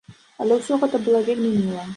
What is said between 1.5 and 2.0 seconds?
міла.